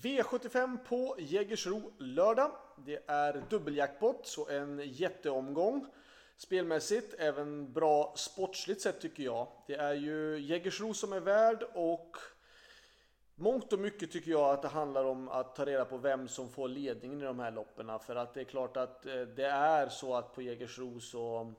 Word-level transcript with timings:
V75 0.00 0.78
på 0.88 1.16
Jägersro 1.18 1.92
lördag. 1.98 2.50
Det 2.76 3.04
är 3.06 3.44
dubbeljackpot, 3.50 4.26
så 4.26 4.48
en 4.48 4.80
jätteomgång. 4.84 5.86
Spelmässigt, 6.36 7.14
även 7.18 7.72
bra 7.72 8.14
sportsligt 8.16 8.80
sett 8.80 9.00
tycker 9.00 9.22
jag. 9.22 9.48
Det 9.66 9.74
är 9.74 9.94
ju 9.94 10.38
Jägersro 10.38 10.94
som 10.94 11.12
är 11.12 11.20
värd 11.20 11.64
och 11.74 12.16
mångt 13.34 13.72
och 13.72 13.78
mycket 13.78 14.12
tycker 14.12 14.30
jag 14.30 14.50
att 14.50 14.62
det 14.62 14.68
handlar 14.68 15.04
om 15.04 15.28
att 15.28 15.56
ta 15.56 15.64
reda 15.64 15.84
på 15.84 15.96
vem 15.96 16.28
som 16.28 16.48
får 16.48 16.68
ledningen 16.68 17.22
i 17.22 17.24
de 17.24 17.38
här 17.38 17.50
loppen. 17.50 17.98
För 17.98 18.16
att 18.16 18.34
det 18.34 18.40
är 18.40 18.44
klart 18.44 18.76
att 18.76 19.06
eh, 19.06 19.20
det 19.20 19.46
är 19.46 19.88
så 19.88 20.14
att 20.14 20.34
på 20.34 20.42
Jägersro 20.42 21.00
så, 21.00 21.54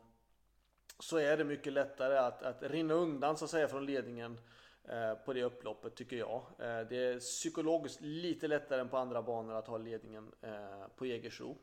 så 0.99 1.17
är 1.17 1.37
det 1.37 1.43
mycket 1.43 1.73
lättare 1.73 2.17
att, 2.17 2.43
att 2.43 2.63
rinna 2.63 2.93
undan 2.93 3.37
så 3.37 3.45
att 3.45 3.51
säga 3.51 3.67
från 3.67 3.85
ledningen 3.85 4.39
Eh, 4.87 5.13
på 5.25 5.33
det 5.33 5.43
upploppet 5.43 5.95
tycker 5.95 6.15
jag. 6.15 6.41
Eh, 6.59 6.87
det 6.89 6.97
är 6.97 7.19
psykologiskt 7.19 8.01
lite 8.01 8.47
lättare 8.47 8.81
än 8.81 8.89
på 8.89 8.97
andra 8.97 9.21
banor 9.21 9.53
att 9.53 9.67
ha 9.67 9.77
ledningen 9.77 10.31
eh, 10.41 10.87
på 10.95 11.05
Jägersro. 11.05 11.57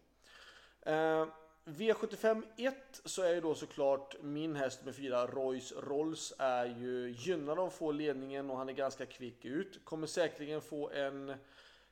V75 1.65 2.43
1 2.57 3.01
så 3.05 3.23
är 3.23 3.35
ju 3.35 3.41
då 3.41 3.55
såklart 3.55 4.23
min 4.23 4.57
häst 4.57 4.85
med 4.85 4.95
fyra 4.95 5.27
Royce 5.27 5.73
Rolls 5.83 6.33
är 6.39 6.67
ju 6.67 7.11
gynnad 7.19 7.59
av 7.59 7.67
att 7.67 7.73
få 7.73 7.93
ledningen 7.93 8.51
och 8.51 8.57
han 8.57 8.69
är 8.69 8.73
ganska 8.73 9.07
kvick 9.07 9.45
ut. 9.45 9.85
Kommer 9.85 10.07
säkerligen 10.07 10.61
få 10.61 10.91
en 10.91 11.35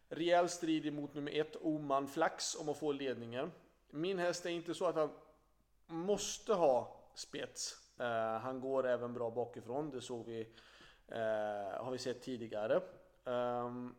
rejäl 0.09 0.49
strid 0.49 0.87
emot 0.87 1.15
nummer 1.15 1.33
1 1.33 1.57
Oman 1.60 2.09
Flax 2.09 2.55
om 2.55 2.69
att 2.69 2.79
få 2.79 2.93
ledningen. 2.93 3.52
Min 3.91 4.19
häst 4.19 4.47
är 4.47 4.51
inte 4.51 4.74
så 4.74 4.87
att 4.87 4.97
han 4.97 5.10
måste 5.87 6.55
ha 6.55 7.01
spets. 7.15 7.77
Han 8.43 8.60
går 8.60 8.87
även 8.87 9.15
bra 9.15 9.30
bakifrån, 9.30 9.91
det 9.91 10.01
såg 10.01 10.27
vi 10.27 10.49
Eh, 11.09 11.85
har 11.85 11.91
vi 11.91 11.98
sett 11.98 12.23
tidigare. 12.23 12.83
Um, 13.25 13.95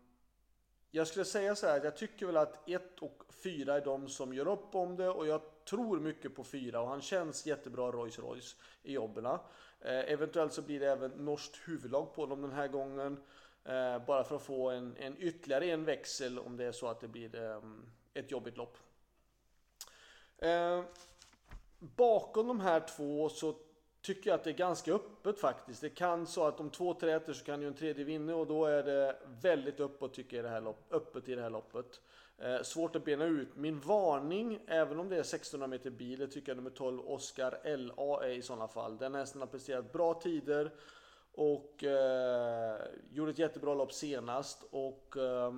jag 0.91 1.07
skulle 1.07 1.25
säga 1.25 1.55
så 1.55 1.67
här, 1.67 1.81
jag 1.83 1.97
tycker 1.97 2.25
väl 2.25 2.37
att 2.37 2.69
1 2.69 2.99
och 2.99 3.23
4 3.43 3.75
är 3.75 3.81
de 3.81 4.07
som 4.07 4.33
gör 4.33 4.47
upp 4.47 4.75
om 4.75 4.95
det 4.95 5.09
och 5.09 5.27
jag 5.27 5.41
tror 5.65 5.99
mycket 5.99 6.35
på 6.35 6.43
4 6.43 6.81
och 6.81 6.87
han 6.87 7.01
känns 7.01 7.45
jättebra 7.45 7.91
Rolls 7.91 8.19
Royce 8.19 8.55
i 8.83 8.93
jobben. 8.93 9.25
Eh, 9.25 9.39
eventuellt 9.81 10.53
så 10.53 10.61
blir 10.61 10.79
det 10.79 10.91
även 10.91 11.11
norskt 11.11 11.59
huvudlag 11.65 12.13
på 12.13 12.25
dem 12.25 12.41
den 12.41 12.51
här 12.51 12.67
gången. 12.67 13.23
Eh, 13.63 14.05
bara 14.05 14.23
för 14.23 14.35
att 14.35 14.41
få 14.41 14.69
en, 14.69 14.95
en 14.97 15.15
ytterligare 15.17 15.65
en 15.65 15.85
växel 15.85 16.39
om 16.39 16.57
det 16.57 16.65
är 16.65 16.71
så 16.71 16.87
att 16.87 16.99
det 16.99 17.07
blir 17.07 17.35
eh, 17.35 17.61
ett 18.13 18.31
jobbigt 18.31 18.57
lopp. 18.57 18.77
Ehm, 20.37 20.83
bakom 21.79 22.47
de 22.47 22.59
här 22.59 22.79
två 22.79 23.29
så 23.29 23.55
tycker 24.01 24.29
jag 24.29 24.37
att 24.37 24.43
det 24.43 24.49
är 24.49 24.53
ganska 24.53 24.93
öppet 24.93 25.39
faktiskt. 25.39 25.81
Det 25.81 25.89
kan 25.89 26.27
så 26.27 26.47
att 26.47 26.59
om 26.59 26.69
två 26.69 26.93
träter 26.93 27.33
så 27.33 27.45
kan 27.45 27.61
ju 27.61 27.67
en 27.67 27.73
tredje 27.73 28.03
vinna 28.03 28.35
och 28.35 28.47
då 28.47 28.65
är 28.65 28.83
det 28.83 29.15
väldigt 29.41 29.79
öppet 29.79 30.13
tycker 30.13 30.37
jag 30.37 30.43
i 30.43 30.47
det 30.47 30.53
här 30.53 30.61
lopp, 30.61 30.85
öppet 30.91 31.29
i 31.29 31.35
det 31.35 31.41
här 31.41 31.49
loppet. 31.49 32.01
Eh, 32.37 32.61
svårt 32.61 32.95
att 32.95 33.05
bena 33.05 33.25
ut. 33.25 33.55
Min 33.55 33.79
varning, 33.79 34.59
även 34.67 34.99
om 34.99 35.09
det 35.09 35.15
är 35.15 35.19
1600 35.19 35.67
meter 35.67 35.89
bil, 35.89 36.19
det 36.19 36.27
tycker 36.27 36.49
jag 36.49 36.55
nummer 36.55 36.69
12 36.69 36.99
Oscar 36.99 37.77
LA 37.77 38.23
är 38.23 38.29
i 38.29 38.41
sådana 38.41 38.67
fall. 38.67 38.97
Den 38.97 39.15
hästen 39.15 39.41
har 39.41 39.47
presterat 39.47 39.93
bra 39.93 40.13
tider 40.13 40.71
och 41.31 41.83
eh, 41.83 42.81
gjorde 43.11 43.31
ett 43.31 43.39
jättebra 43.39 43.73
lopp 43.73 43.93
senast 43.93 44.63
och 44.71 45.17
eh, 45.17 45.51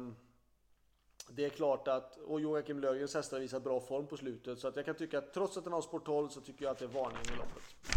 det 1.30 1.46
är 1.46 1.50
klart 1.50 1.88
att, 1.88 2.18
och 2.18 2.42
Joakim 2.42 2.80
Löfgrens 2.80 3.14
hästar 3.14 3.40
visar 3.40 3.60
bra 3.60 3.80
form 3.80 4.08
på 4.08 4.18
slutet 4.18 4.60
så 4.60 4.68
att 4.68 4.76
jag 4.76 4.86
kan 4.86 4.96
tycka 4.96 5.18
att 5.18 5.34
trots 5.34 5.58
att 5.58 5.64
den 5.64 5.74
har 5.74 5.82
sport 5.82 6.06
12 6.06 6.30
så 6.30 6.42
tycker 6.42 6.66
jag 6.66 6.72
att 6.72 6.80
det 6.80 6.86
är 6.86 6.90
varning 6.90 7.22
i 7.34 7.38
loppet. 7.38 7.91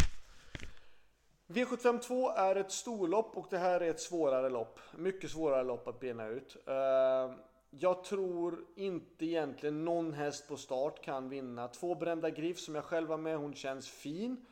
V752 1.47 2.33
är 2.37 2.57
ett 2.57 2.73
storlopp 2.73 3.37
och 3.37 3.47
det 3.51 3.59
här 3.59 3.81
är 3.81 3.91
ett 3.91 4.01
svårare 4.01 4.51
lopp. 4.51 4.81
Mycket 4.97 5.31
svårare 5.31 5.63
lopp 5.63 5.89
att 5.89 6.01
bena 6.01 6.27
ut. 6.27 6.57
Eh, 6.67 7.35
jag 7.71 8.05
tror 8.05 8.65
inte 8.77 9.27
egentligen 9.27 9.85
någon 9.85 10.13
häst 10.13 10.49
på 10.49 10.57
start 10.57 11.05
kan 11.05 11.29
vinna. 11.29 11.69
Två 11.69 11.95
Brända 11.95 12.31
Griff 12.31 12.59
som 12.59 12.75
jag 12.75 12.85
själv 12.85 13.09
var 13.09 13.17
med, 13.17 13.39
hon 13.39 13.55
känns 13.55 13.89
fin. 13.89 14.47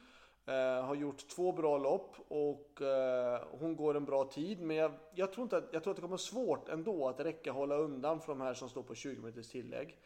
Eh, 0.47 0.84
har 0.84 0.94
gjort 0.94 1.28
två 1.28 1.53
bra 1.53 1.78
lopp 1.78 2.16
och 2.28 2.82
eh, 2.82 3.41
hon 3.50 3.76
går 3.76 3.97
en 3.97 4.04
bra 4.04 4.24
tid. 4.24 4.60
Men 4.60 4.76
jag, 4.76 4.92
jag, 5.14 5.32
tror 5.32 5.42
inte 5.42 5.56
att, 5.56 5.69
jag 5.72 5.82
tror 5.82 5.91
att 5.91 5.97
det 5.97 6.03
kommer 6.03 6.16
svårt 6.16 6.69
ändå 6.69 7.09
att 7.09 7.20
räcka 7.20 7.53
hålla 7.53 7.76
undan 7.76 8.20
för 8.20 8.32
de 8.32 8.41
här 8.41 8.54
som 8.54 8.69
står 8.69 8.82
på 8.82 8.94
20 8.94 9.20
minuters 9.20 9.48
tillägg. 9.48 9.98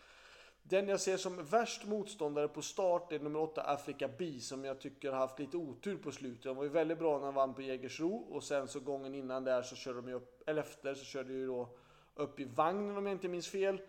Den 0.69 0.89
jag 0.89 1.01
ser 1.01 1.17
som 1.17 1.45
värst 1.45 1.87
motståndare 1.87 2.49
på 2.49 2.63
start 2.63 3.13
är 3.13 3.19
nummer 3.19 3.41
8 3.41 3.63
Africa 3.63 4.09
B 4.19 4.41
som 4.41 4.65
jag 4.65 4.81
tycker 4.81 5.13
har 5.13 5.19
haft 5.19 5.39
lite 5.39 5.57
otur 5.57 5.97
på 5.97 6.13
slutet. 6.13 6.43
De 6.43 6.57
var 6.57 6.65
ju 6.65 6.69
väldigt 6.69 6.99
bra 6.99 7.19
när 7.19 7.27
de 7.27 7.35
vann 7.35 7.55
på 7.55 7.63
Jägersro 7.63 8.17
och 8.17 8.45
sen 8.45 8.69
så 8.69 8.81
gången 8.81 9.15
innan 9.15 9.45
där 9.45 9.63
så 9.63 9.77
körde 9.77 9.97
de 9.99 10.09
ju 10.09 10.15
upp, 10.15 10.43
eller 10.47 10.63
efter 10.63 10.95
så 10.95 11.05
körde 11.05 11.29
de 11.29 11.35
ju 11.35 11.47
då 11.47 11.69
upp 12.15 12.41
i 12.41 12.45
vagnen 12.45 12.97
om 12.97 13.07
jag 13.07 13.15
inte 13.15 13.29
minns 13.29 13.49
fel. 13.49 13.81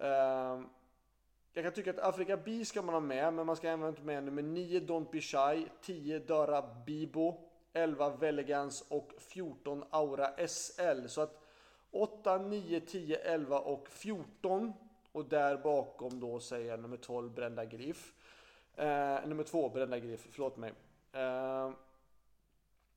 Ehm, 0.00 0.68
jag 1.52 1.64
kan 1.64 1.72
tycka 1.72 1.90
att 1.90 1.98
Africa 1.98 2.36
B 2.36 2.64
ska 2.64 2.82
man 2.82 2.94
ha 2.94 3.00
med, 3.00 3.34
men 3.34 3.46
man 3.46 3.56
ska 3.56 3.68
även 3.68 3.94
ha 3.96 4.02
med 4.02 4.24
nummer 4.24 4.42
9 4.42 4.80
Don't 4.80 5.10
Be 5.12 5.20
Shy, 5.20 5.66
10 5.82 6.18
Dara 6.18 6.74
Bibo, 6.86 7.50
11 7.72 8.10
Velegans 8.10 8.84
och 8.88 9.12
14 9.18 9.84
Aura 9.90 10.48
SL. 10.48 11.06
Så 11.06 11.20
att 11.20 11.42
8, 11.90 12.38
9, 12.38 12.80
10, 12.80 13.16
11 13.16 13.58
och 13.58 13.88
14 13.88 14.72
och 15.12 15.24
där 15.24 15.56
bakom 15.56 16.20
då 16.20 16.40
säger 16.40 16.70
jag 16.70 16.80
nummer 16.80 16.96
12 16.96 17.30
Brända 17.34 17.64
Griff. 17.64 18.12
Eh, 18.76 19.18
nummer 19.26 19.42
2 19.44 19.68
Brända 19.68 19.98
Griff, 19.98 20.26
förlåt 20.30 20.56
mig. 20.56 20.72
Eh, 21.12 21.70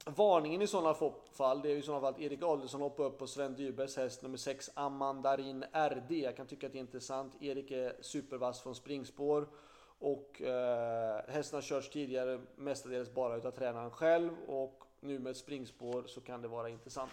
varningen 0.06 0.62
i 0.62 0.68
sådana 0.68 0.94
fall, 1.32 1.62
det 1.62 1.70
är 1.70 1.74
ju 1.74 1.80
i 1.80 1.82
sådana 1.82 2.02
fall 2.02 2.14
att 2.14 2.20
Erik 2.20 2.44
Adelsson 2.44 2.82
hoppar 2.82 3.04
upp 3.04 3.18
på 3.20 3.28
Sven 3.28 3.56
Dybergs 3.56 3.98
häst 3.98 4.22
nummer 4.22 4.38
6 4.38 4.70
Amandarin 4.74 5.66
RD. 5.74 6.12
Jag 6.12 6.38
kan 6.38 6.48
tycka 6.48 6.68
att 6.68 6.74
det 6.74 6.78
är 6.78 6.82
intressant. 6.82 7.42
Erik 7.42 7.72
är 7.72 7.96
supervass 8.02 8.62
från 8.62 8.76
springspår. 8.76 9.48
Och 10.00 10.42
eh, 10.42 11.22
hästen 11.28 11.58
har 11.58 11.62
körts 11.62 11.90
tidigare 11.90 12.42
mestadels 12.56 13.14
bara 13.14 13.36
utav 13.36 13.52
tränaren 13.52 13.92
själv 13.92 14.32
och 14.48 14.84
nu 15.00 15.20
med 15.20 15.38
springspår 15.38 16.04
så 16.08 16.22
kan 16.22 16.42
det 16.42 16.48
vara 16.48 16.70
intressant. 16.70 17.12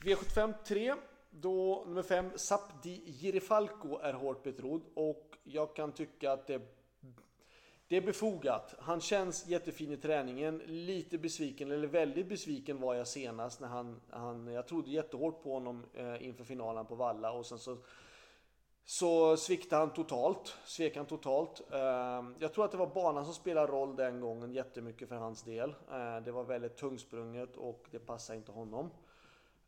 V75 0.00 0.54
3 0.64 0.94
då 1.40 1.84
nummer 1.86 2.02
5, 2.02 2.30
Sapdi 2.36 3.02
Girifalco 3.06 3.98
är 3.98 4.12
hårt 4.12 4.42
betrodd 4.42 4.82
och 4.94 5.38
jag 5.44 5.76
kan 5.76 5.92
tycka 5.92 6.32
att 6.32 6.46
det, 6.46 6.60
det 7.88 7.96
är 7.96 8.00
befogat. 8.00 8.74
Han 8.78 9.00
känns 9.00 9.46
jättefin 9.46 9.92
i 9.92 9.96
träningen. 9.96 10.62
Lite 10.66 11.18
besviken, 11.18 11.70
eller 11.70 11.86
väldigt 11.86 12.28
besviken 12.28 12.80
var 12.80 12.94
jag 12.94 13.08
senast 13.08 13.60
när 13.60 13.68
han, 13.68 14.00
han 14.10 14.46
jag 14.46 14.66
trodde 14.66 14.90
jättehårt 14.90 15.42
på 15.42 15.52
honom 15.52 15.84
eh, 15.94 16.26
inför 16.26 16.44
finalen 16.44 16.86
på 16.86 16.94
Valla 16.94 17.32
och 17.32 17.46
sen 17.46 17.58
så 17.58 17.76
så 18.86 19.36
sviktade 19.36 19.82
han 19.82 19.92
totalt, 19.92 20.58
svek 20.64 20.96
han 20.96 21.06
totalt. 21.06 21.72
Ehm, 21.72 22.34
jag 22.38 22.52
tror 22.52 22.64
att 22.64 22.70
det 22.70 22.76
var 22.76 22.94
banan 22.94 23.24
som 23.24 23.34
spelade 23.34 23.72
roll 23.72 23.96
den 23.96 24.20
gången 24.20 24.52
jättemycket 24.52 25.08
för 25.08 25.16
hans 25.16 25.42
del. 25.42 25.74
Ehm, 25.92 26.24
det 26.24 26.32
var 26.32 26.44
väldigt 26.44 26.76
tungsprunget 26.76 27.56
och 27.56 27.86
det 27.90 27.98
passade 27.98 28.36
inte 28.36 28.52
honom. 28.52 28.90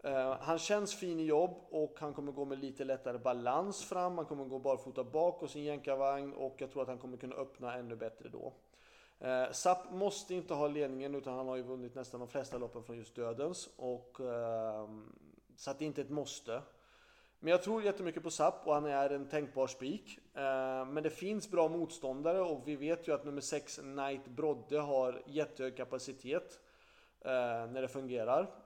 Eh, 0.04 0.36
han 0.40 0.58
känns 0.58 0.94
fin 0.94 1.20
i 1.20 1.24
jobb 1.24 1.66
och 1.70 1.96
han 2.00 2.14
kommer 2.14 2.32
gå 2.32 2.44
med 2.44 2.58
lite 2.58 2.84
lättare 2.84 3.18
balans 3.18 3.84
fram. 3.84 4.18
Han 4.18 4.26
kommer 4.26 4.44
gå 4.44 4.58
barfota 4.58 5.04
bak 5.04 5.42
och 5.42 5.50
sin 5.50 5.64
jänkarvagn 5.64 6.32
och 6.32 6.54
jag 6.58 6.70
tror 6.70 6.82
att 6.82 6.88
han 6.88 6.98
kommer 6.98 7.16
kunna 7.16 7.34
öppna 7.34 7.74
ännu 7.74 7.96
bättre 7.96 8.28
då. 8.28 8.52
Eh, 9.20 9.28
uh, 9.28 9.52
Sapp 9.52 9.92
måste 9.92 10.34
inte 10.34 10.54
ha 10.54 10.68
ledningen 10.68 11.14
utan 11.14 11.34
han 11.34 11.48
har 11.48 11.56
ju 11.56 11.62
vunnit 11.62 11.94
nästan 11.94 12.20
de 12.20 12.28
flesta 12.28 12.58
loppen 12.58 12.82
från 12.82 12.96
just 12.96 13.14
dödens. 13.14 13.68
Och, 13.76 14.20
eh, 14.20 14.88
så 15.56 15.70
att 15.70 15.78
det 15.78 15.84
är 15.84 15.86
inte 15.86 16.00
ett 16.00 16.10
måste. 16.10 16.62
Men 17.40 17.50
jag 17.50 17.62
tror 17.62 17.82
jättemycket 17.82 18.22
på 18.22 18.30
Sapp 18.30 18.66
och 18.66 18.74
han 18.74 18.86
är 18.86 19.10
en 19.10 19.28
tänkbar 19.28 19.66
spik. 19.66 20.18
Eh, 20.34 20.86
men 20.86 21.02
det 21.02 21.10
finns 21.10 21.50
bra 21.50 21.68
motståndare 21.68 22.40
och 22.40 22.68
vi 22.68 22.76
vet 22.76 23.08
ju 23.08 23.14
att 23.14 23.24
nummer 23.24 23.40
6 23.40 23.76
Knight 23.76 24.26
Brodde 24.26 24.78
har 24.78 25.22
jättehög 25.26 25.76
kapacitet 25.76 26.60
när 27.68 27.82
det 27.82 27.88
fungerar. 27.88 28.65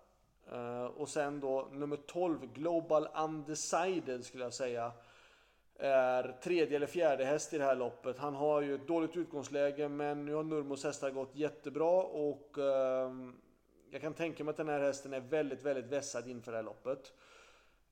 Uh, 0.53 0.85
och 0.85 1.09
sen 1.09 1.41
då 1.41 1.69
nummer 1.73 1.97
12, 1.97 2.39
Global 2.55 3.09
Undecided 3.25 4.25
skulle 4.25 4.45
jag 4.45 4.55
säga. 4.55 4.93
Är 5.83 6.37
tredje 6.43 6.77
eller 6.77 6.87
fjärde 6.87 7.25
häst 7.25 7.53
i 7.53 7.59
det 7.59 7.65
här 7.65 7.77
loppet. 7.77 8.19
Han 8.19 8.35
har 8.35 8.61
ju 8.61 8.75
ett 8.75 8.87
dåligt 8.87 9.17
utgångsläge 9.17 9.89
men 9.89 10.25
nu 10.25 10.35
har 10.35 10.43
Nurmos 10.43 10.85
hästar 10.85 11.11
gått 11.11 11.37
jättebra 11.37 12.03
och 12.03 12.59
uh, 12.59 13.33
jag 13.91 14.01
kan 14.01 14.15
tänka 14.15 14.45
mig 14.45 14.51
att 14.51 14.57
den 14.57 14.69
här 14.69 14.81
hästen 14.81 15.13
är 15.13 15.21
väldigt, 15.21 15.63
väldigt 15.63 15.87
vässad 15.87 16.29
inför 16.29 16.53
det 16.53 16.59
här 16.59 16.65
loppet. 16.65 17.13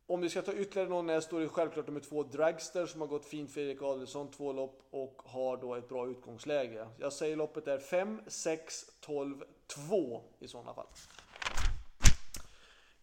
Om 0.06 0.20
vi 0.20 0.28
ska 0.28 0.42
ta 0.42 0.52
ytterligare 0.52 0.88
någon 0.88 1.08
häst 1.08 1.30
då 1.30 1.36
är 1.36 1.40
det 1.40 1.48
självklart 1.48 1.86
nummer 1.86 2.00
två 2.00 2.22
Dragster 2.22 2.86
som 2.86 3.00
har 3.00 3.08
gått 3.08 3.26
fint 3.26 3.50
för 3.50 3.60
Erik 3.60 3.82
Adelsson, 3.82 4.30
två 4.30 4.52
lopp 4.52 4.82
och 4.90 5.22
har 5.24 5.56
då 5.56 5.74
ett 5.74 5.88
bra 5.88 6.08
utgångsläge. 6.08 6.88
Jag 6.98 7.12
säger 7.12 7.36
loppet 7.36 7.68
är 7.68 7.78
5, 7.78 8.20
6, 8.26 8.86
12, 9.00 9.44
2 9.88 10.22
i 10.38 10.48
sådana 10.48 10.74
fall. 10.74 10.86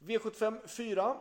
V75 0.05 0.67
4. 0.67 1.17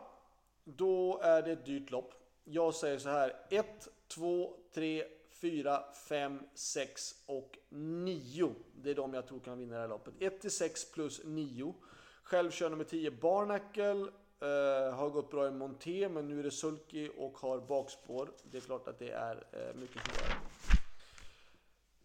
Då 0.65 1.21
är 1.23 1.43
det 1.43 1.53
ett 1.53 1.67
dyrt 1.67 1.91
lopp. 1.91 2.15
Jag 2.45 2.75
säger 2.75 2.99
så 2.99 3.09
här. 3.09 3.37
1, 3.51 3.89
2, 4.09 4.57
3, 4.75 5.05
4, 5.31 5.83
5, 6.09 6.43
6 6.55 7.15
och 7.27 7.59
9. 7.69 8.55
Det 8.75 8.91
är 8.91 8.95
de 8.95 9.15
jag 9.15 9.27
tror 9.27 9.41
kan 9.41 9.59
vinna 9.59 9.75
det 9.75 9.81
här 9.81 9.89
loppet. 9.89 10.15
1 10.19 10.41
till 10.41 10.51
6 10.51 10.93
plus 10.93 11.21
9. 11.25 11.75
Själv 12.23 12.51
kör 12.51 12.71
nummer 12.71 12.85
10 12.85 13.11
Barnacle 13.11 14.11
Eh, 14.45 14.95
har 14.95 15.11
gått 15.11 15.31
bra 15.31 15.49
i 15.49 15.51
Monté, 15.51 16.09
men 16.09 16.29
nu 16.29 16.39
är 16.39 16.43
det 16.43 16.51
sulky 16.51 17.09
och 17.09 17.39
har 17.39 17.61
bakspår. 17.61 18.31
Det 18.43 18.57
är 18.57 18.61
klart 18.61 18.89
att 18.89 18.99
det 18.99 19.11
är 19.11 19.45
eh, 19.53 19.75
mycket 19.75 20.03
svårare. 20.03 20.39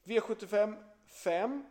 V75 0.03 0.75
5. 1.07 1.65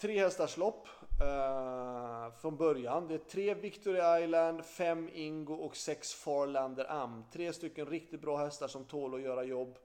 Tre 0.00 0.18
hästars 0.18 0.56
lopp 0.56 0.88
eh, 1.20 2.34
från 2.40 2.56
början. 2.56 3.08
Det 3.08 3.14
är 3.14 3.18
tre 3.18 3.54
Victory 3.54 4.24
Island, 4.24 4.64
fem 4.64 5.10
Ingo 5.12 5.54
och 5.54 5.76
sex 5.76 6.14
Farlander 6.14 6.92
Am. 6.92 7.24
Tre 7.32 7.52
stycken 7.52 7.86
riktigt 7.86 8.20
bra 8.20 8.36
hästar 8.36 8.68
som 8.68 8.84
tål 8.84 9.14
att 9.14 9.20
göra 9.20 9.44
jobb 9.44 9.78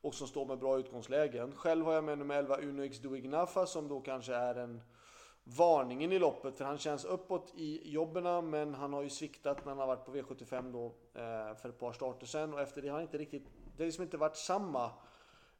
och 0.00 0.14
som 0.14 0.26
står 0.26 0.46
med 0.46 0.58
bra 0.58 0.78
utgångslägen. 0.78 1.52
Själv 1.56 1.84
har 1.84 1.92
jag 1.92 2.04
med 2.04 2.18
nummer 2.18 2.34
11 2.34 2.56
Uno 2.56 2.88
Duignafa 3.02 3.66
som 3.66 3.88
då 3.88 4.00
kanske 4.00 4.34
är 4.34 4.54
en 4.54 4.82
varningen 5.44 6.12
i 6.12 6.18
loppet 6.18 6.56
för 6.56 6.64
han 6.64 6.78
känns 6.78 7.04
uppåt 7.04 7.52
i 7.54 7.92
jobben 7.92 8.50
men 8.50 8.74
han 8.74 8.92
har 8.92 9.02
ju 9.02 9.10
sviktat 9.10 9.64
när 9.64 9.70
han 9.70 9.78
har 9.78 9.86
varit 9.86 10.04
på 10.04 10.12
V75 10.14 10.72
då 10.72 10.86
eh, 11.20 11.56
för 11.56 11.68
ett 11.68 11.78
par 11.78 11.92
starter 11.92 12.26
sen 12.26 12.54
och 12.54 12.60
efter 12.60 12.82
det 12.82 12.88
har 12.88 12.94
han 12.94 13.02
inte 13.02 13.18
riktigt, 13.18 13.44
det 13.76 13.82
har 13.82 13.86
liksom 13.86 14.04
inte 14.04 14.16
varit 14.16 14.36
samma 14.36 14.90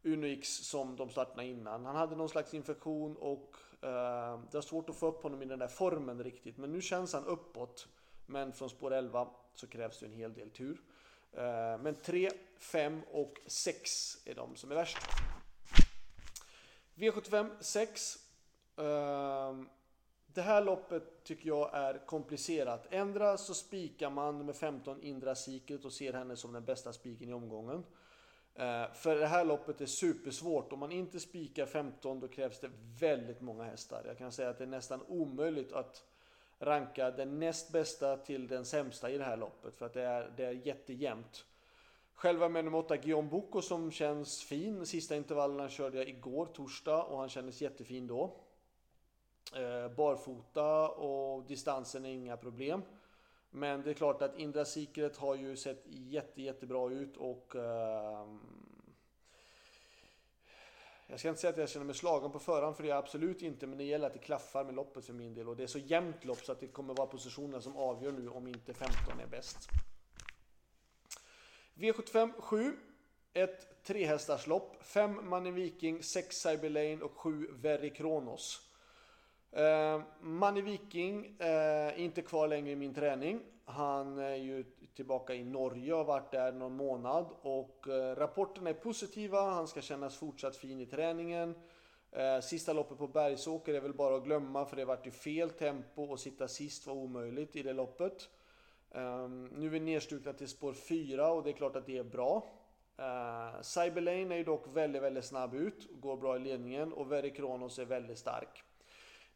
Unix 0.03 0.49
som 0.49 0.97
de 0.97 1.11
startade 1.11 1.45
innan. 1.45 1.85
Han 1.85 1.97
hade 1.97 2.17
någon 2.17 2.29
slags 2.29 2.55
infektion 2.55 3.17
och 3.17 3.57
eh, 3.81 4.41
det 4.51 4.55
var 4.55 4.61
svårt 4.61 4.91
att 4.91 4.97
få 4.97 5.07
upp 5.07 5.23
honom 5.23 5.43
i 5.43 5.45
den 5.45 5.59
där 5.59 5.69
formen 5.69 6.25
riktigt 6.25 6.59
men 6.59 6.73
nu 6.73 6.81
känns 6.81 7.13
han 7.13 7.25
uppåt. 7.25 7.89
Men 8.27 8.53
från 8.53 8.71
spår 8.71 8.93
11 8.93 9.29
så 9.55 9.67
krävs 9.67 10.01
det 10.01 10.07
en 10.07 10.13
hel 10.13 10.35
del 10.35 10.51
tur. 10.51 10.81
Eh, 11.33 11.79
men 11.79 11.95
3, 11.95 12.31
5 12.59 13.03
och 13.13 13.41
6 13.47 14.19
är 14.25 14.35
de 14.35 14.57
som 14.57 14.71
är 14.71 14.75
värst. 14.75 14.99
V75 16.95 17.51
6 17.61 18.19
Ehm, 18.77 19.69
det 20.27 20.43
här 20.43 20.65
loppet 20.65 21.25
tycker 21.25 21.49
jag 21.49 21.71
är 21.75 22.07
komplicerat. 22.07 22.87
Ändra 22.91 23.37
så 23.37 23.55
spikar 23.55 24.11
man 24.11 24.47
med 24.47 24.57
15 24.57 25.03
Indra 25.03 25.35
Secret 25.35 25.85
och 25.85 25.93
ser 25.93 26.13
henne 26.13 26.37
som 26.37 26.53
den 26.53 26.65
bästa 26.65 26.93
spiken 26.93 27.29
i 27.29 27.33
omgången. 27.33 27.85
Eh, 28.55 28.93
för 28.93 29.17
det 29.17 29.27
här 29.27 29.45
loppet 29.45 29.81
är 29.81 29.87
supersvårt. 29.87 30.73
Om 30.73 30.79
man 30.79 30.93
inte 30.93 31.21
spikar 31.21 31.67
15 31.67 32.21
då 32.21 32.29
krävs 32.29 32.61
det 32.61 32.71
väldigt 33.01 33.41
många 33.41 33.65
hästar. 33.65 34.03
Jag 34.07 34.19
kan 34.19 34.33
säga 34.33 34.51
att 34.51 34.59
det 34.59 34.65
är 34.65 34.69
nästan 34.69 35.03
omöjligt 35.09 35.73
att 35.73 36.05
ranka 36.59 37.11
den 37.11 37.39
näst 37.39 37.73
bästa 37.73 38.17
till 38.17 38.49
den 38.49 38.65
sämsta 38.65 39.11
i 39.11 39.19
det 39.19 39.25
här 39.25 39.37
loppet. 39.37 39.77
För 39.77 39.87
att 39.87 39.93
det 39.93 40.03
är, 40.03 40.33
det 40.37 40.45
är 40.45 40.53
jättejämnt. 40.67 41.45
Själva 42.15 42.49
med 42.49 42.65
nummer 42.65 42.79
8 42.79 42.97
Guillaume 42.97 43.29
Boko 43.29 43.63
som 43.63 43.91
känns 43.91 44.43
fin. 44.43 44.87
Sista 44.87 45.17
intervallerna 45.17 45.69
körde 45.69 45.99
jag 45.99 46.09
igår, 46.09 46.47
torsdag, 46.47 47.03
och 47.03 47.19
han 47.19 47.29
kändes 47.29 47.63
jättefin 47.63 48.07
då. 48.07 48.37
Eh, 49.57 49.89
barfota 49.97 50.89
och 50.89 51.45
distansen 51.45 52.05
är 52.05 52.11
inga 52.11 52.37
problem. 52.37 52.83
Men 53.55 53.83
det 53.83 53.91
är 53.91 53.95
klart 53.95 54.23
att 54.23 54.39
Indra 54.39 54.65
Secret 54.65 55.17
har 55.17 55.35
ju 55.35 55.57
sett 55.57 55.83
jätte, 55.87 56.43
jättebra 56.43 56.91
ut 56.91 57.17
och 57.17 57.57
eh, 57.57 58.27
jag 61.07 61.19
ska 61.19 61.29
inte 61.29 61.41
säga 61.41 61.51
att 61.51 61.59
jag 61.59 61.69
känner 61.69 61.87
mig 61.87 61.95
slagen 61.95 62.31
på 62.31 62.39
förhand 62.39 62.77
för 62.77 62.83
det 62.83 62.89
är 62.89 62.91
jag 62.91 62.99
absolut 62.99 63.43
inte 63.43 63.67
men 63.67 63.79
det 63.79 63.85
gäller 63.85 64.07
att 64.07 64.13
det 64.13 64.19
klaffar 64.19 64.65
med 64.65 64.75
loppet 64.75 65.05
för 65.05 65.13
min 65.13 65.35
del 65.35 65.49
och 65.49 65.57
det 65.57 65.63
är 65.63 65.67
så 65.67 65.79
jämnt 65.79 66.25
lopp 66.25 66.39
så 66.39 66.53
att 66.53 66.61
det 66.61 66.67
kommer 66.67 66.95
vara 66.95 67.07
positionerna 67.07 67.61
som 67.61 67.77
avgör 67.77 68.13
nu 68.13 68.29
om 68.29 68.47
inte 68.47 68.75
15 68.75 69.21
är 69.21 69.27
bäst. 69.27 69.59
V75 71.75 72.41
7 72.41 72.77
ett 73.33 73.85
trehästarslopp, 73.85 74.77
5 74.83 75.29
Money 75.29 75.53
Viking, 75.53 76.03
6 76.03 76.37
Cyberlane 76.37 77.03
och 77.03 77.19
7 77.19 77.49
Very 77.53 77.91
Kronos. 77.91 78.72
Uh, 79.57 80.03
Manny 80.21 80.61
Viking 80.61 81.25
uh, 81.25 81.47
är 81.47 81.99
inte 81.99 82.23
kvar 82.23 82.49
längre 82.49 82.71
i 82.71 82.77
min 82.77 82.95
träning. 82.95 83.41
Han 83.65 84.19
är 84.19 84.35
ju 84.35 84.65
tillbaka 84.95 85.35
i 85.35 85.45
Norge 85.45 85.93
och 85.93 85.99
har 85.99 86.05
varit 86.05 86.31
där 86.31 86.53
någon 86.53 86.77
månad 86.77 87.27
och 87.43 87.87
uh, 87.89 87.93
rapporterna 87.93 88.71
är 88.71 88.75
positiva. 88.75 89.41
Han 89.41 89.69
ska 89.69 89.81
kännas 89.81 90.17
fortsatt 90.17 90.57
fin 90.57 90.81
i 90.81 90.87
träningen. 90.87 91.55
Uh, 92.17 92.41
sista 92.43 92.73
loppet 92.73 92.99
på 92.99 93.07
Bergsåker 93.07 93.75
är 93.75 93.81
väl 93.81 93.95
bara 93.95 94.17
att 94.17 94.25
glömma 94.25 94.65
för 94.65 94.77
det 94.77 94.85
vart 94.85 95.07
ju 95.07 95.11
fel 95.11 95.51
tempo 95.51 96.03
och 96.03 96.21
sitta 96.21 96.49
sist 96.49 96.87
var 96.87 96.95
omöjligt 96.95 97.57
i 97.57 97.63
det 97.63 97.73
loppet. 97.73 98.29
Nu 99.53 99.67
är 99.67 99.71
vi 99.71 99.81
nedstukna 99.81 100.33
till 100.33 100.49
spår 100.49 100.73
4 100.73 101.33
och 101.33 101.43
det 101.43 101.51
är 101.51 101.53
klart 101.53 101.77
att 101.77 101.87
det 101.87 101.99
är 101.99 102.05
bra. 102.05 102.45
Uh, 102.99 103.63
Cyberlane 103.63 104.35
är 104.35 104.39
ju 104.39 104.45
dock 104.45 104.65
väldigt, 104.77 105.03
väldigt 105.03 105.25
snabb 105.25 105.55
ut, 105.55 105.89
går 106.01 106.17
bra 106.17 106.37
i 106.37 106.39
ledningen 106.39 106.93
och 106.93 107.13
Verry 107.13 107.31
Kronos 107.31 107.79
är 107.79 107.85
väldigt 107.85 108.19
stark. 108.19 108.65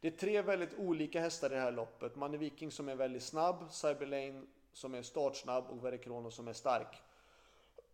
Det 0.00 0.08
är 0.08 0.12
tre 0.16 0.42
väldigt 0.42 0.74
olika 0.78 1.20
hästar 1.20 1.50
i 1.50 1.54
det 1.54 1.60
här 1.60 1.72
loppet. 1.72 2.16
Manne 2.16 2.36
Viking 2.36 2.70
som 2.70 2.88
är 2.88 2.94
väldigt 2.94 3.22
snabb, 3.22 3.64
Cyberlane 3.70 4.42
som 4.72 4.94
är 4.94 5.02
startsnabb 5.02 5.64
och 5.70 5.84
Verikrono 5.84 6.30
som 6.30 6.48
är 6.48 6.52
stark. 6.52 7.02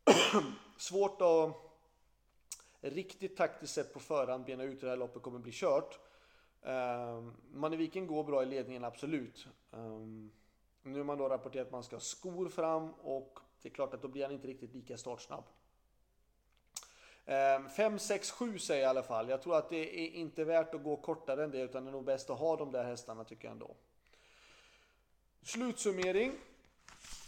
Svårt 0.77 1.21
att 1.23 1.57
riktigt 2.81 3.37
taktiskt 3.37 3.75
sett 3.75 3.95
på 3.95 4.01
förhand 4.01 4.45
bena 4.45 4.65
ut 4.65 4.83
hur 4.83 4.87
det 4.87 4.91
här 4.91 4.97
loppet 4.97 5.23
kommer 5.23 5.39
bli 5.39 5.53
kört. 5.53 5.99
Ehm, 6.63 7.09
um, 7.09 7.35
Manne 7.51 7.77
Viking 7.77 8.07
går 8.07 8.25
bra 8.25 8.43
i 8.43 8.47
ledningen, 8.47 8.85
absolut. 8.85 9.47
Um, 9.71 10.33
nu 10.83 10.99
har 10.99 11.05
man 11.05 11.19
då 11.19 11.29
rapporterat 11.29 11.67
att 11.67 11.73
man 11.73 11.83
ska 11.83 11.97
ha 11.97 12.01
skor 12.01 12.49
fram 12.49 12.91
och 12.93 13.39
det 13.63 13.69
är 13.69 13.73
klart 13.73 13.95
att 13.95 14.03
då 14.03 14.09
blir 14.09 14.23
han 14.23 14.33
inte 14.33 14.49
riktigt 14.49 14.75
lika 14.75 14.97
startsnabb. 14.97 15.45
5, 17.77 17.99
6, 17.99 18.31
7 18.31 18.59
säger 18.59 18.83
jag 18.83 18.89
i 18.89 18.91
alla 18.91 19.03
fall. 19.03 19.29
Jag 19.29 19.43
tror 19.43 19.57
att 19.57 19.71
det 19.71 20.01
är 20.01 20.11
inte 20.11 20.45
värt 20.45 20.75
att 20.75 20.83
gå 20.83 20.97
kortare 20.97 21.45
än 21.45 21.51
det 21.51 21.61
utan 21.61 21.85
det 21.85 21.91
är 21.91 21.93
nog 21.93 22.05
bäst 22.05 22.31
att 22.31 22.39
ha 22.39 22.57
de 22.57 22.73
där 22.73 22.85
hästarna 22.85 23.25
tycker 23.25 23.45
jag 23.45 23.53
ändå. 23.53 23.77
Slutsummering. 25.43 26.33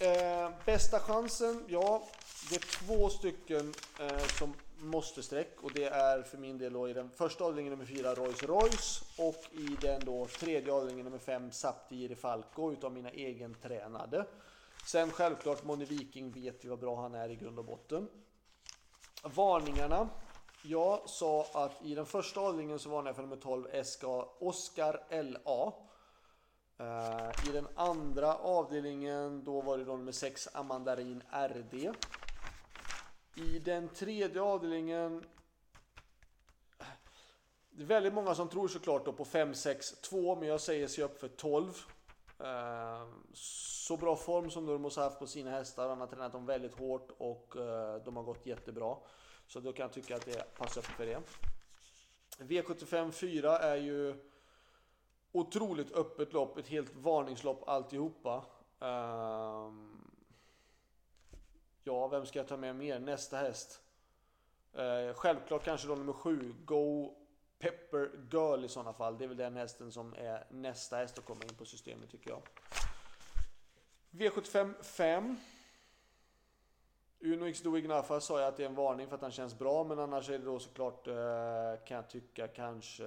Eh, 0.00 0.50
bästa 0.64 0.98
chansen? 1.00 1.64
Ja, 1.68 2.08
det 2.50 2.56
är 2.56 2.60
två 2.60 3.08
stycken 3.08 3.74
eh, 4.00 4.26
som 4.38 4.54
måste 4.78 5.22
streck 5.22 5.62
och 5.62 5.72
det 5.74 5.84
är 5.84 6.22
för 6.22 6.38
min 6.38 6.58
del 6.58 6.72
då 6.72 6.88
i 6.88 6.92
den 6.92 7.10
första 7.10 7.44
avdelningen 7.44 7.70
nummer 7.70 7.84
4 7.84 8.14
Rolls 8.14 8.42
Royce 8.42 9.04
och 9.18 9.44
i 9.52 9.76
den 9.80 10.00
då 10.04 10.26
tredje 10.26 10.72
avdelningen 10.72 11.04
nummer 11.04 11.18
5 11.18 11.52
Sapti 11.52 12.14
Falco 12.14 12.72
utav 12.72 12.92
mina 12.92 13.10
egentränade. 13.10 14.26
Sen 14.86 15.10
självklart 15.10 15.64
Moni 15.64 15.84
Viking 15.84 16.32
vet 16.32 16.64
vi 16.64 16.68
vad 16.68 16.78
bra 16.78 17.02
han 17.02 17.14
är 17.14 17.28
i 17.28 17.36
grund 17.36 17.58
och 17.58 17.64
botten. 17.64 18.08
Varningarna. 19.24 20.08
Jag 20.62 21.08
sa 21.08 21.46
att 21.52 21.82
i 21.82 21.94
den 21.94 22.06
första 22.06 22.40
avdelningen 22.40 22.78
så 22.78 22.88
varnade 22.88 23.08
jag 23.08 23.16
för 23.16 23.22
nummer 23.22 23.36
12 23.36 23.84
SK 23.84 24.04
Oscar 24.38 25.00
LA. 25.10 25.72
Eh, 26.78 27.48
I 27.48 27.52
den 27.52 27.68
andra 27.74 28.34
avdelningen 28.34 29.44
då 29.44 29.60
var 29.60 29.78
det 29.78 29.84
då 29.84 29.96
nummer 29.96 30.12
6 30.12 30.48
Amandarin 30.52 31.22
RD. 31.30 31.74
I 33.36 33.58
den 33.58 33.88
tredje 33.88 34.42
avdelningen 34.42 35.24
det 37.70 37.82
är 37.82 37.86
väldigt 37.86 38.14
många 38.14 38.34
som 38.34 38.48
tror 38.48 38.68
såklart 38.68 39.04
då 39.04 39.12
på 39.12 39.24
5, 39.24 39.54
6, 39.54 39.92
2 40.00 40.36
men 40.36 40.48
jag 40.48 40.60
säger 40.60 40.88
se 40.88 41.02
upp 41.02 41.20
för 41.20 41.28
12. 41.28 41.72
Så 43.84 43.96
bra 43.96 44.16
form 44.16 44.50
som 44.50 44.66
Nurmos 44.66 44.96
har 44.96 45.04
haft 45.04 45.18
på 45.18 45.26
sina 45.26 45.50
hästar. 45.50 45.88
Han 45.88 46.00
har 46.00 46.06
tränat 46.06 46.32
dem 46.32 46.46
väldigt 46.46 46.74
hårt 46.74 47.10
och 47.18 47.56
eh, 47.56 47.96
de 48.04 48.16
har 48.16 48.22
gått 48.22 48.46
jättebra. 48.46 48.96
Så 49.46 49.60
då 49.60 49.72
kan 49.72 49.82
jag 49.82 49.92
tycka 49.92 50.16
att 50.16 50.24
det 50.24 50.54
passar 50.54 50.82
för 50.82 51.06
det. 51.06 51.20
V75 52.38 53.10
4 53.10 53.58
är 53.58 53.76
ju 53.76 54.14
otroligt 55.32 55.92
öppet 55.92 56.32
lopp, 56.32 56.58
ett 56.58 56.68
helt 56.68 56.94
varningslopp 56.94 57.68
alltihopa. 57.68 58.44
Ehm, 58.80 60.10
ja, 61.82 62.08
vem 62.08 62.26
ska 62.26 62.38
jag 62.38 62.48
ta 62.48 62.56
med 62.56 62.76
mer? 62.76 62.98
Nästa 62.98 63.36
häst. 63.36 63.80
Eh, 64.72 65.14
självklart 65.14 65.64
kanske 65.64 65.88
då 65.88 65.94
nummer 65.94 66.12
7, 66.12 66.54
Go 66.64 67.14
Pepper 67.58 68.10
Girl 68.32 68.64
i 68.64 68.68
sådana 68.68 68.92
fall. 68.92 69.18
Det 69.18 69.24
är 69.24 69.28
väl 69.28 69.36
den 69.36 69.56
hästen 69.56 69.92
som 69.92 70.14
är 70.14 70.46
nästa 70.50 70.96
häst 70.96 71.18
att 71.18 71.24
komma 71.24 71.44
in 71.44 71.54
på 71.54 71.64
systemet 71.64 72.10
tycker 72.10 72.30
jag. 72.30 72.42
V75 74.14 74.82
5. 74.82 75.36
Uno 77.20 77.46
X 77.46 77.62
Do 77.62 77.76
Ignafa 77.76 78.20
sa 78.20 78.40
jag 78.40 78.48
att 78.48 78.56
det 78.56 78.62
är 78.62 78.68
en 78.68 78.74
varning 78.74 79.08
för 79.08 79.14
att 79.14 79.22
han 79.22 79.30
känns 79.30 79.58
bra, 79.58 79.84
men 79.84 79.98
annars 79.98 80.30
är 80.30 80.38
det 80.38 80.44
då 80.44 80.58
såklart, 80.58 81.06
eh, 81.06 81.84
kan 81.86 81.96
jag 81.96 82.08
tycka, 82.08 82.48
kanske... 82.48 83.04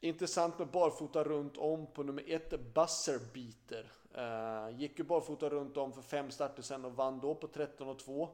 Intressant 0.00 0.58
med 0.58 0.68
barfota 0.68 1.24
runt 1.24 1.56
om 1.56 1.86
på 1.86 2.02
nummer 2.02 2.24
ett, 2.26 2.74
Buzzerbeater. 2.74 3.92
Uh, 4.18 4.80
gick 4.80 4.98
ju 4.98 5.04
barfota 5.04 5.48
runt 5.48 5.76
om 5.76 5.92
för 5.92 6.02
fem 6.02 6.30
starter 6.30 6.62
sen 6.62 6.84
och 6.84 6.96
vann 6.96 7.20
då 7.20 7.34
på 7.34 7.48
13 7.48 7.88
och 7.88 7.98
2. 7.98 8.28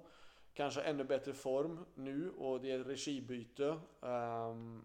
Kanske 0.54 0.80
ännu 0.80 1.04
bättre 1.04 1.32
form 1.32 1.84
nu 1.94 2.30
och 2.30 2.60
det 2.60 2.70
är 2.70 2.78
regibyte. 2.78 3.80
Um, 4.00 4.84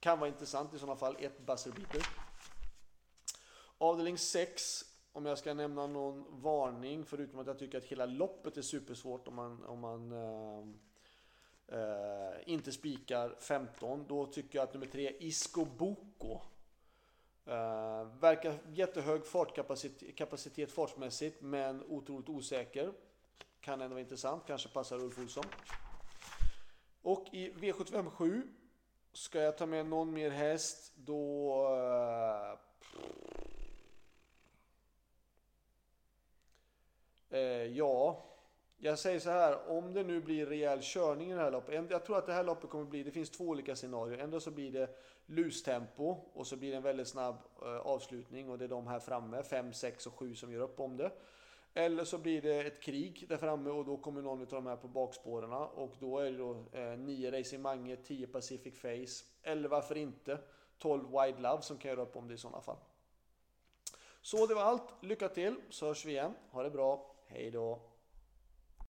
kan 0.00 0.18
vara 0.18 0.28
intressant 0.28 0.74
i 0.74 0.78
sådana 0.78 0.96
fall, 0.96 1.16
ett 1.20 1.46
Buzzerbeater. 1.46 2.27
Avdelning 3.78 4.18
6 4.18 4.84
om 5.12 5.26
jag 5.26 5.38
ska 5.38 5.54
nämna 5.54 5.86
någon 5.86 6.40
varning, 6.42 7.04
förutom 7.04 7.38
att 7.38 7.46
jag 7.46 7.58
tycker 7.58 7.78
att 7.78 7.84
hela 7.84 8.06
loppet 8.06 8.56
är 8.56 8.62
supersvårt 8.62 9.28
om 9.28 9.34
man, 9.34 9.64
om 9.64 9.80
man 9.80 10.12
eh, 10.12 10.66
eh, 11.78 12.34
inte 12.46 12.72
spikar 12.72 13.36
15, 13.40 14.04
då 14.08 14.26
tycker 14.26 14.58
jag 14.58 14.62
att 14.62 14.74
nummer 14.74 14.86
3, 14.86 15.16
Isco 15.18 15.64
Boko, 15.64 16.40
Uh, 17.48 17.54
eh, 17.54 18.06
verkar 18.20 18.58
jättehög 18.68 19.26
fartkapacitet 19.26 20.16
kapacitet 20.16 20.72
fartmässigt 20.72 21.42
men 21.42 21.82
otroligt 21.88 22.28
osäker. 22.28 22.92
Kan 23.60 23.80
ändå 23.80 23.94
vara 23.94 24.00
intressant, 24.00 24.42
kanske 24.46 24.68
passar 24.68 24.96
Ulf 24.96 25.18
Olsson. 25.18 25.44
Och 27.02 27.26
i 27.32 27.50
V75 27.52 28.10
7 28.10 28.42
ska 29.12 29.40
jag 29.40 29.58
ta 29.58 29.66
med 29.66 29.86
någon 29.86 30.12
mer 30.12 30.30
häst 30.30 30.92
då... 30.96 31.52
Uh, 31.74 32.58
Eh, 37.30 37.40
ja, 37.40 38.24
jag 38.78 38.98
säger 38.98 39.20
så 39.20 39.30
här, 39.30 39.70
om 39.70 39.94
det 39.94 40.04
nu 40.04 40.20
blir 40.20 40.46
rejäl 40.46 40.78
körning 40.82 41.30
i 41.30 41.34
det 41.34 41.40
här 41.40 41.50
loppet. 41.50 41.90
Jag 41.90 42.04
tror 42.04 42.18
att 42.18 42.26
det 42.26 42.32
här 42.32 42.44
loppet 42.44 42.70
kommer 42.70 42.84
bli, 42.84 43.02
det 43.02 43.10
finns 43.10 43.30
två 43.30 43.44
olika 43.44 43.76
scenarier. 43.76 44.18
Ändå 44.18 44.40
så 44.40 44.50
blir 44.50 44.72
det 44.72 44.88
lustempo 45.26 46.16
och 46.32 46.46
så 46.46 46.56
blir 46.56 46.70
det 46.70 46.76
en 46.76 46.82
väldigt 46.82 47.08
snabb 47.08 47.36
eh, 47.62 47.76
avslutning 47.76 48.50
och 48.50 48.58
det 48.58 48.64
är 48.64 48.68
de 48.68 48.86
här 48.86 49.00
framme, 49.00 49.42
5, 49.42 49.72
6 49.72 50.06
och 50.06 50.14
7 50.14 50.34
som 50.34 50.52
gör 50.52 50.60
upp 50.60 50.80
om 50.80 50.96
det. 50.96 51.10
Eller 51.74 52.04
så 52.04 52.18
blir 52.18 52.42
det 52.42 52.60
ett 52.60 52.82
krig 52.82 53.26
där 53.28 53.36
framme 53.36 53.70
och 53.70 53.84
då 53.84 53.96
kommer 53.96 54.22
någon 54.22 54.40
av 54.40 54.46
de 54.46 54.66
här 54.66 54.76
på 54.76 54.88
bakspåren 54.88 55.52
och 55.52 55.96
då 56.00 56.18
är 56.18 56.32
det 56.32 56.38
då 56.38 56.64
eh, 56.72 56.98
9 56.98 57.40
Racing 57.40 57.62
Mange, 57.62 57.96
10 57.96 58.26
Pacific 58.26 58.80
Face 58.80 59.24
eller 59.42 59.68
varför 59.68 59.96
inte 59.96 60.38
12 60.78 61.04
Wide 61.10 61.40
Love 61.40 61.62
som 61.62 61.78
kan 61.78 61.90
göra 61.90 62.02
upp 62.02 62.16
om 62.16 62.28
det 62.28 62.34
i 62.34 62.38
sådana 62.38 62.60
fall. 62.60 62.76
Så 64.20 64.46
det 64.46 64.54
var 64.54 64.62
allt. 64.62 64.94
Lycka 65.00 65.28
till 65.28 65.54
så 65.70 65.86
hörs 65.86 66.04
vi 66.04 66.12
igen. 66.12 66.34
Ha 66.50 66.62
det 66.62 66.70
bra. 66.70 67.14
Hej 67.28 67.50
då. 67.50 67.78